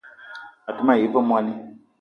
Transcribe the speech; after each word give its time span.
A 0.69 0.71
te 0.75 0.81
ma 0.85 0.93
yi 0.99 1.07
ve 1.13 1.19
mwoani 1.27 1.53